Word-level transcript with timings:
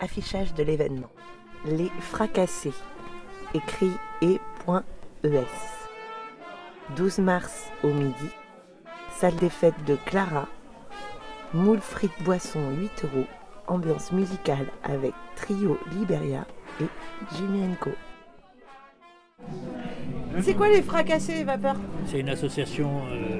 Affichage 0.00 0.54
de 0.54 0.62
l'événement. 0.62 1.10
Les 1.64 1.90
fracassés. 2.00 2.72
Écrit 3.54 3.92
et.es. 4.22 4.38
12 6.96 7.18
mars 7.18 7.70
au 7.82 7.88
midi. 7.88 8.30
Salle 9.16 9.36
des 9.36 9.50
fêtes 9.50 9.84
de 9.86 9.96
Clara. 10.06 10.48
Moule 11.54 11.80
frites 11.80 12.22
boisson 12.22 12.70
8 12.70 13.04
euros. 13.04 13.26
Ambiance 13.68 14.12
musicale 14.12 14.66
avec 14.84 15.12
Trio 15.34 15.78
Liberia 15.92 16.46
et 16.80 16.86
Jimmy 17.34 17.74
Co. 17.80 17.90
C'est 20.40 20.54
quoi 20.54 20.68
les 20.68 20.82
fracassés 20.82 21.44
vapeur? 21.44 21.76
C'est 22.06 22.20
une 22.20 22.28
association 22.28 23.02
euh, 23.10 23.35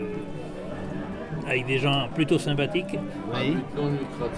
avec 1.47 1.67
des 1.67 1.79
gens 1.79 2.09
plutôt 2.15 2.39
sympathiques. 2.39 2.99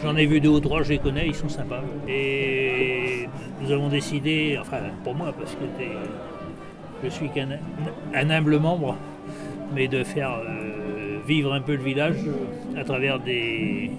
J'en 0.03 0.17
ai 0.17 0.27
vu 0.27 0.41
deux 0.41 0.51
ou 0.51 0.61
trois, 0.61 0.83
je 0.83 0.91
les 0.91 0.99
connais, 0.99 1.27
ils 1.27 1.35
sont 1.35 1.49
sympas. 1.49 1.83
Et 2.09 3.29
nous 3.61 3.73
avons 3.73 3.89
décidé, 3.89 4.59
enfin 4.61 4.79
pour 5.05 5.15
moi, 5.15 5.33
parce 5.39 5.55
que 5.55 5.65
je 7.03 7.09
suis 7.09 7.29
qu'un 7.29 7.49
un 8.15 8.31
humble 8.31 8.59
membre, 8.59 8.97
mais 9.75 9.89
de 9.89 10.03
faire 10.05 10.31
euh, 10.31 11.19
vivre 11.27 11.53
un 11.53 11.61
peu 11.61 11.77
le 11.77 11.83
village 11.83 12.17
à 12.77 12.85
travers 12.85 13.19
des, 13.19 13.91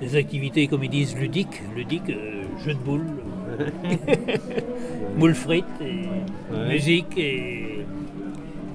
des 0.00 0.16
activités, 0.16 0.66
comme 0.66 0.84
ils 0.84 0.90
disent, 0.90 1.16
ludiques. 1.16 1.62
Ludiques, 1.74 2.10
euh, 2.10 2.44
jeux 2.64 2.74
de 2.74 2.78
boules, 2.78 3.06
moules 5.16 5.34
frites, 5.34 5.64
et 5.80 6.08
musique 6.68 7.16
et 7.16 7.71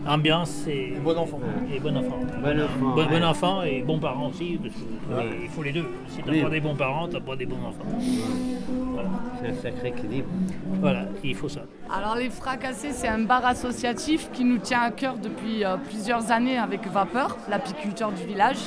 ambiance 0.08 0.66
et 0.68 0.94
Bon 1.04 1.18
enfant. 1.18 1.40
et 1.74 1.80
bon 1.80 1.96
enfant. 1.98 2.18
Bon 2.42 2.60
enfant, 2.62 2.70
Bon, 2.80 2.94
bon 3.06 3.10
ouais. 3.12 3.24
enfant 3.24 3.62
et 3.64 3.82
bon 3.82 4.00
parent 4.00 4.28
aussi, 4.30 4.60
parce 4.62 4.74
que 4.76 5.16
Ouais. 5.16 5.40
il 5.44 5.50
faut 5.50 5.64
les 5.64 5.72
deux. 5.72 5.86
Si 6.08 6.22
t'as 6.24 6.32
Oui. 6.32 6.42
pas 6.42 6.50
des 6.50 6.60
bons 6.60 6.76
parents, 6.76 7.08
t'as 7.08 7.20
pas 7.20 7.36
des 7.36 7.46
bons 7.46 7.58
enfants. 7.58 7.86
Voilà. 8.94 9.10
C'est 9.42 9.50
un 9.50 9.54
sacré 9.74 9.90
équilibre. 9.90 10.28
Voilà, 10.82 11.06
il 11.24 11.36
faut 11.36 11.50
ça. 11.50 11.62
Alors 11.94 12.16
les 12.16 12.30
Fracassés, 12.30 12.92
c'est 12.92 13.08
un 13.08 13.20
bar 13.20 13.46
associatif 13.46 14.30
qui 14.32 14.44
nous 14.44 14.58
tient 14.58 14.82
à 14.82 14.92
cœur 14.92 15.16
depuis 15.18 15.64
euh, 15.64 15.78
plusieurs 15.78 16.32
années 16.32 16.58
avec 16.58 16.88
Vapeur, 16.88 17.38
l'apiculteur 17.50 18.12
du 18.12 18.24
village. 18.24 18.58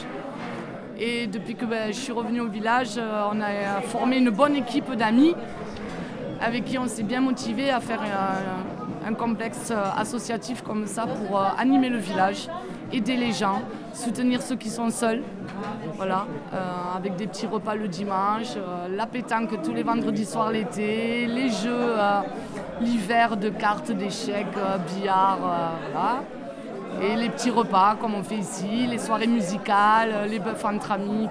Et 0.99 1.27
depuis 1.27 1.55
que 1.55 1.65
ben, 1.65 1.89
je 1.89 1.99
suis 1.99 2.13
revenue 2.13 2.41
au 2.41 2.49
village, 2.49 2.91
euh, 2.99 3.25
on 3.33 3.41
a 3.41 3.49
euh, 3.51 3.81
formé 3.83 4.19
une 4.19 4.31
bonne 4.31 4.55
équipe 4.55 4.93
d'amis 4.95 5.35
avec 6.43 6.65
qui 6.65 6.79
on 6.79 6.87
s'est 6.87 7.03
bien 7.03 7.21
motivé 7.21 7.71
à 7.71 7.81
faire 7.81 8.01
euh, 8.03 8.80
un 9.07 9.15
complexe 9.15 9.71
euh, 9.71 9.83
associatif 9.97 10.63
comme 10.63 10.87
ça 10.87 11.07
pour 11.07 11.39
euh, 11.39 11.47
animer 11.59 11.89
le 11.89 11.99
village, 11.99 12.49
aider 12.93 13.17
les 13.17 13.33
gens, 13.33 13.63
soutenir 13.93 14.43
ceux 14.43 14.57
qui 14.57 14.71
sont 14.71 14.91
seuls. 14.91 15.23
Voilà, 15.97 16.27
euh, 16.55 16.97
avec 16.97 17.17
des 17.17 17.27
petits 17.27 17.47
repas 17.47 17.75
le 17.75 17.89
dimanche, 17.89 18.57
la 18.91 19.07
pétanque 19.07 19.63
tous 19.63 19.73
les 19.73 19.83
vendredis 19.83 20.25
soirs 20.25 20.51
l'été, 20.51 21.27
les 21.27 21.49
jeux 21.49 21.95
l'hiver 22.81 23.37
de 23.37 23.51
cartes, 23.51 23.91
d'échecs, 23.91 24.47
billard, 24.89 25.39
voilà. 25.39 26.23
Et 27.03 27.17
les 27.17 27.29
petits 27.29 27.51
repas 27.51 27.97
comme 28.01 28.15
on 28.15 28.23
fait 28.23 28.39
ici, 28.39 28.87
les 28.87 28.99
soirées 28.99 29.27
musicales, 29.27 30.29
les 30.29 30.39
bœufs 30.39 30.65
entre 30.65 30.93
amis. 30.93 31.29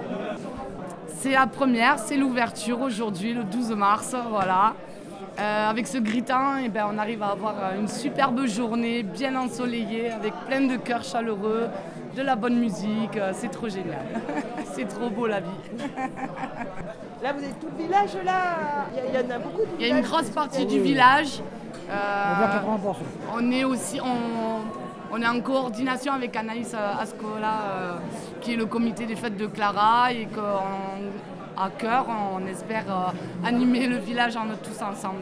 C'est 1.07 1.31
la 1.31 1.47
première, 1.47 1.99
c'est 1.99 2.17
l'ouverture 2.17 2.81
aujourd'hui, 2.81 3.33
le 3.33 3.43
12 3.43 3.71
mars, 3.71 4.15
voilà. 4.29 4.73
Euh, 5.39 5.69
avec 5.69 5.87
ce 5.87 5.97
gris 5.97 6.23
temps, 6.23 6.57
eh 6.63 6.69
ben, 6.69 6.85
on 6.93 6.97
arrive 6.97 7.23
à 7.23 7.27
avoir 7.31 7.55
euh, 7.57 7.79
une 7.79 7.87
superbe 7.87 8.45
journée, 8.45 9.03
bien 9.03 9.35
ensoleillée, 9.35 10.11
avec 10.11 10.33
plein 10.47 10.61
de 10.61 10.75
cœurs 10.77 11.03
chaleureux, 11.03 11.67
de 12.15 12.21
la 12.21 12.35
bonne 12.35 12.57
musique. 12.59 13.15
euh, 13.15 13.31
C'est 13.33 13.49
trop 13.49 13.69
génial. 13.69 14.05
c'est 14.73 14.87
trop 14.87 15.09
beau 15.09 15.27
la 15.27 15.39
vie. 15.39 15.49
Là, 17.23 17.33
vous 17.33 17.43
êtes 17.43 17.59
tout 17.59 17.67
le 17.77 17.83
village 17.83 18.15
là 18.25 18.87
Il 18.95 19.13
y, 19.13 19.17
en 19.17 19.35
a 19.35 19.39
beaucoup. 19.39 19.61
Il 19.77 19.85
y 19.87 19.91
a 19.91 19.97
une 19.97 20.03
grosse 20.03 20.29
partie 20.29 20.65
du 20.65 20.79
village. 20.79 21.41
euh, 21.89 22.35
on 23.35 23.51
est 23.51 23.63
aussi 23.65 23.99
on, 24.01 24.61
on 25.15 25.21
est 25.21 25.27
en 25.27 25.41
coordination 25.41 26.13
avec 26.13 26.35
Anaïs 26.37 26.73
Ascola, 26.73 27.53
euh, 27.71 27.93
qui 28.39 28.53
est 28.53 28.55
le 28.55 28.65
comité 28.67 29.05
des 29.05 29.15
fêtes 29.17 29.35
de 29.35 29.47
Clara, 29.47 30.13
et 30.13 30.27
qu'à 31.59 31.70
cœur, 31.77 32.05
on 32.09 32.45
espère 32.47 32.86
euh, 32.89 33.47
animer 33.47 33.87
le 33.87 33.97
village 33.97 34.37
en 34.37 34.45
tous 34.64 34.81
ensemble. 34.81 35.21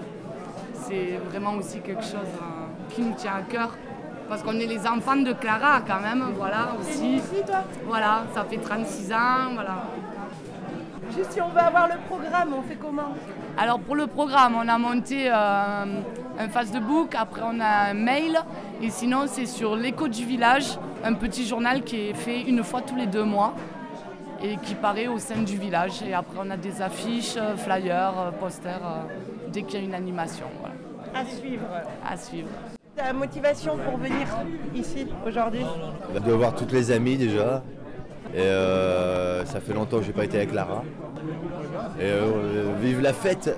C'est 0.74 1.20
vraiment 1.30 1.54
aussi 1.56 1.80
quelque 1.80 2.04
chose 2.04 2.14
euh, 2.42 2.94
qui 2.94 3.02
nous 3.02 3.14
tient 3.16 3.36
à 3.36 3.42
cœur. 3.42 3.76
Parce 4.30 4.44
qu'on 4.44 4.60
est 4.60 4.66
les 4.66 4.86
enfants 4.86 5.16
de 5.16 5.32
Clara 5.34 5.82
quand 5.88 6.02
même, 6.02 6.24
voilà 6.36 6.74
aussi. 6.80 7.16
Ici, 7.16 7.42
toi 7.46 7.64
Voilà, 7.86 8.24
ça 8.36 8.44
fait 8.44 8.58
36 8.58 9.14
ans, 9.14 9.54
voilà. 9.54 9.84
Juste 11.16 11.32
si 11.32 11.42
on 11.42 11.48
veut 11.48 11.60
avoir 11.60 11.88
le 11.88 11.96
programme, 12.08 12.54
on 12.54 12.62
fait 12.62 12.76
comment? 12.76 13.16
Alors 13.58 13.80
pour 13.80 13.96
le 13.96 14.08
programme, 14.08 14.56
on 14.62 14.68
a 14.68 14.78
monté 14.78 15.30
euh, 15.32 15.86
un 16.38 16.50
Facebook, 16.50 17.16
après 17.16 17.42
on 17.44 17.60
a 17.62 17.90
un 17.92 17.94
mail, 17.94 18.38
et 18.82 18.90
sinon 18.90 19.24
c'est 19.28 19.46
sur 19.46 19.78
l'écho 19.78 20.10
du 20.10 20.26
village, 20.26 20.78
un 21.06 21.14
petit 21.14 21.48
journal 21.48 21.84
qui 21.84 22.10
est 22.10 22.14
fait 22.14 22.42
une 22.42 22.64
fois 22.64 22.82
tous 22.82 22.96
les 22.98 23.08
deux 23.08 23.24
mois 23.24 23.56
et 24.44 24.58
qui 24.58 24.76
paraît 24.76 25.08
au 25.08 25.20
sein 25.20 25.42
du 25.42 25.58
village. 25.58 26.02
Et 26.08 26.14
après 26.14 26.38
on 26.40 26.50
a 26.50 26.58
des 26.58 26.82
affiches, 26.82 27.36
euh, 27.38 27.56
flyers, 27.56 28.14
euh, 28.20 28.32
posters, 28.32 28.82
euh, 28.84 29.50
dès 29.52 29.64
qu'il 29.64 29.80
y 29.80 29.84
a 29.84 29.86
une 29.86 29.96
animation. 29.96 30.46
Voilà, 30.60 30.76
À 31.20 31.26
suivre. 31.26 31.66
à 32.08 32.18
suivre. 32.18 32.50
Ta 32.96 33.14
motivation 33.14 33.78
pour 33.78 33.98
venir 33.98 34.28
ici 34.76 35.08
aujourd'hui? 35.26 35.66
De 36.26 36.32
voir 36.32 36.56
toutes 36.56 36.72
les 36.72 36.92
amies 36.92 37.18
déjà. 37.18 37.62
Et 38.36 38.40
euh, 38.42 39.46
ça 39.46 39.60
fait 39.62 39.74
longtemps 39.74 40.00
que 40.00 40.04
j'ai 40.04 40.12
pas 40.14 40.26
été 40.26 40.38
avec 40.38 40.54
Lara. 40.54 40.84
Et 42.00 42.04
euh, 42.04 42.74
vive 42.82 43.02
la 43.02 43.14
fête 43.14 43.56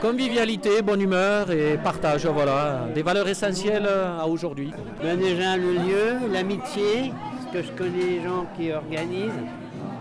Convivialité, 0.00 0.82
bonne 0.82 1.00
humeur 1.00 1.50
et 1.50 1.78
partage, 1.82 2.26
voilà, 2.26 2.86
des 2.94 3.02
valeurs 3.02 3.28
essentielles 3.28 3.88
à 4.20 4.26
aujourd'hui. 4.26 4.72
Ben 5.02 5.18
déjà 5.18 5.56
le 5.56 5.72
lieu, 5.72 6.28
l'amitié, 6.32 7.12
que 7.52 7.62
je 7.62 7.70
connais 7.72 8.04
les 8.04 8.22
gens 8.22 8.46
qui 8.56 8.72
organisent. 8.72 9.44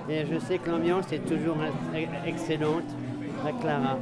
Et 0.09 0.25
je 0.31 0.39
sais 0.39 0.57
que 0.57 0.69
l'ambiance 0.69 1.11
est 1.11 1.25
toujours 1.27 1.57
ex- 1.95 2.09
excellente 2.25 2.83
à 3.47 3.51
Clara. 3.61 3.97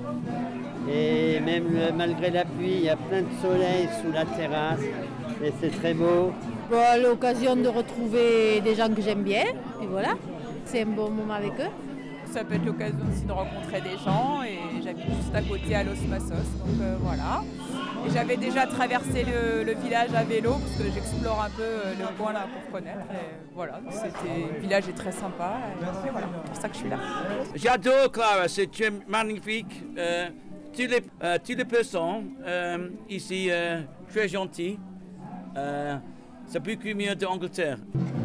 Et 0.91 1.39
même 1.39 1.65
le- 1.71 1.93
malgré 1.95 2.29
la 2.31 2.45
pluie, 2.45 2.75
il 2.79 2.83
y 2.85 2.89
a 2.89 2.95
plein 2.95 3.21
de 3.21 3.33
soleil 3.41 3.87
sous 4.01 4.11
la 4.11 4.25
terrasse. 4.25 4.79
Et 5.43 5.51
c'est 5.59 5.69
très 5.79 5.93
beau. 5.93 6.31
Bon, 6.69 6.77
l'occasion 7.01 7.55
de 7.55 7.67
retrouver 7.67 8.61
des 8.61 8.75
gens 8.75 8.89
que 8.93 9.01
j'aime 9.01 9.23
bien, 9.23 9.43
et 9.81 9.87
voilà, 9.89 10.13
c'est 10.65 10.81
un 10.83 10.85
bon 10.87 11.09
moment 11.09 11.33
avec 11.33 11.53
eux. 11.59 11.71
Ça 12.31 12.43
peut 12.43 12.55
être 12.55 12.65
l'occasion 12.65 12.99
aussi 13.11 13.23
de 13.25 13.31
rencontrer 13.31 13.81
des 13.81 13.97
gens 14.05 14.43
et 14.43 14.59
j'habite 14.83 15.05
juste 15.07 15.33
à 15.33 15.41
côté 15.41 15.73
à 15.75 15.83
Los 15.83 15.95
Masos, 16.07 16.29
donc 16.59 16.79
euh, 16.81 16.95
voilà. 17.01 17.41
Et 18.05 18.09
j'avais 18.11 18.37
déjà 18.37 18.65
traversé 18.65 19.23
le, 19.25 19.63
le 19.63 19.73
village 19.73 20.13
à 20.15 20.23
vélo 20.23 20.53
parce 20.53 20.75
que 20.77 20.93
j'explore 20.93 21.43
un 21.43 21.49
peu 21.49 21.61
euh, 21.63 21.93
le 21.99 22.17
coin 22.17 22.33
là 22.33 22.47
pour 22.51 22.71
connaître. 22.79 22.99
Et 23.11 23.35
voilà, 23.53 23.79
c'était, 23.91 24.53
le 24.53 24.59
village 24.59 24.87
est 24.87 24.93
très 24.93 25.11
sympa 25.11 25.57
et, 25.79 26.07
et 26.07 26.11
voilà, 26.11 26.27
c'est 26.43 26.51
pour 26.51 26.61
ça 26.61 26.67
que 26.69 26.73
je 26.75 26.79
suis 26.79 26.89
là. 26.89 26.97
J'adore 27.55 28.11
Clara, 28.11 28.47
c'est 28.47 28.69
magnifique. 29.07 29.83
Euh, 29.97 30.29
tous, 30.73 30.81
les, 30.87 31.01
euh, 31.23 31.37
toutes 31.45 31.57
les 31.57 31.65
personnes 31.65 32.29
euh, 32.45 32.89
ici, 33.09 33.47
euh, 33.49 33.81
très 34.09 34.27
gentilles. 34.27 34.79
Euh, 35.57 35.95
c'est 36.47 36.59
beaucoup 36.63 36.95
mieux 36.95 37.15
d'Angleterre. 37.15 37.77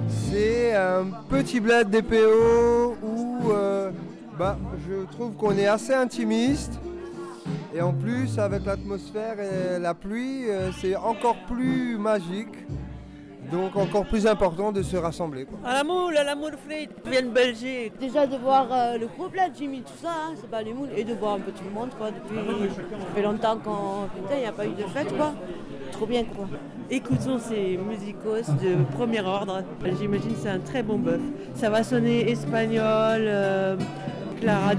C'est 0.09 0.75
un 0.75 1.07
petit 1.29 1.61
bled 1.61 1.91
DPO 1.91 2.97
où 3.03 3.51
euh, 3.51 3.91
bah, 4.39 4.57
je 4.89 5.05
trouve 5.07 5.35
qu'on 5.35 5.57
est 5.57 5.67
assez 5.67 5.95
intimiste. 5.95 6.79
Et 7.75 7.81
en 7.81 7.93
plus, 7.93 8.39
avec 8.39 8.65
l'atmosphère 8.67 9.37
et 9.41 9.81
la 9.81 9.95
pluie, 9.95 10.49
euh, 10.49 10.71
c'est 10.81 10.95
encore 10.95 11.37
plus 11.49 11.99
magique. 11.99 12.55
Donc 13.51 13.77
encore 13.77 14.07
plus 14.07 14.27
important 14.27 14.73
de 14.73 14.83
se 14.83 14.97
rassembler. 14.97 15.45
quoi. 15.45 15.59
À 15.65 15.75
la 15.75 15.85
moule, 15.85 16.17
à 16.17 16.25
la 16.25 16.35
moule 16.35 16.55
frite, 16.67 16.91
vient 17.05 17.23
de 17.23 17.29
Belgique. 17.29 17.93
Déjà 18.01 18.27
de 18.27 18.37
voir 18.37 18.69
euh, 18.71 18.97
le 18.97 19.07
groupe 19.07 19.35
là, 19.35 19.49
Jimmy, 19.55 19.83
tout 19.83 19.93
ça, 20.01 20.09
hein, 20.09 20.35
c'est 20.41 20.49
pas 20.49 20.63
les 20.63 20.73
moules, 20.73 20.89
et 20.97 21.05
de 21.05 21.13
voir 21.15 21.35
un 21.35 21.41
peu 21.41 21.51
tout 21.53 21.65
le 21.65 21.71
monde 21.71 21.91
quoi, 21.99 22.11
depuis 22.11 22.37
ça 22.75 23.07
fait 23.15 23.23
longtemps 23.23 23.59
qu'on. 23.59 24.09
Putain, 24.17 24.37
il 24.37 24.41
n'y 24.41 24.47
a 24.47 24.53
pas 24.53 24.67
eu 24.67 24.71
de 24.71 24.85
fête 24.85 25.15
quoi. 25.17 25.35
Trop 25.93 26.07
bien 26.07 26.25
quoi. 26.25 26.47
Écoutons 26.91 27.39
ces 27.39 27.77
musicos 27.77 28.49
de 28.63 28.83
premier 28.95 29.21
ordre. 29.21 29.63
J'imagine 30.01 30.33
que 30.33 30.39
c'est 30.43 30.49
un 30.49 30.61
très 30.61 30.83
bon 30.83 30.99
bœuf. 30.99 31.21
Ça 31.55 31.69
va 31.69 31.83
sonner 31.83 32.31
espagnol, 32.31 33.21
euh, 33.21 33.77
Clara 34.41 34.75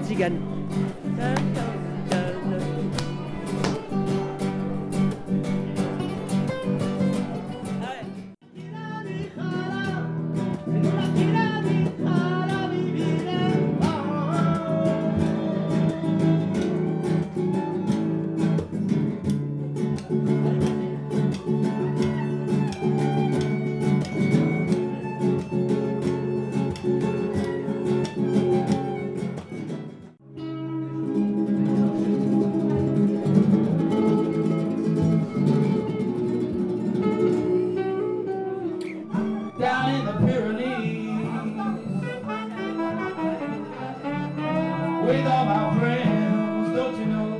Zigan. 46.95 47.39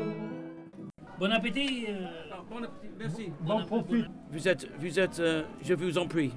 Bon 1.19 1.31
appétit. 1.31 1.85
euh, 1.89 2.05
Bon 2.49 2.57
appétit, 2.63 2.93
merci. 2.99 3.31
Bon 3.41 3.65
profit. 3.65 4.05
Vous 4.31 4.47
êtes, 4.47 4.67
vous 4.79 4.99
êtes, 4.99 5.19
euh, 5.19 5.43
je 5.63 5.73
vous 5.73 5.97
en 5.97 6.07
prie. 6.07 6.31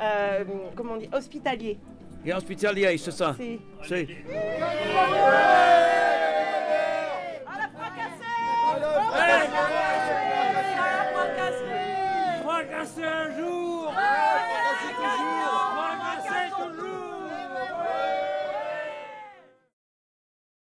Euh, 0.00 0.44
comment 0.74 0.94
on 0.94 0.96
dit 0.98 1.08
Hospitalier. 1.12 1.78
Et 2.24 2.32
hospitalier, 2.32 2.96
c'est 2.98 3.10
ça? 3.10 3.34
C'est- 3.82 4.06